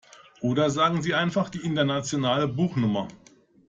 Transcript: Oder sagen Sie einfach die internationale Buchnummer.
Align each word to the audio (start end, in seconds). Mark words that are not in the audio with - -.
Oder 0.39 0.71
sagen 0.71 1.03
Sie 1.03 1.13
einfach 1.13 1.49
die 1.51 1.59
internationale 1.59 2.47
Buchnummer. 2.47 3.07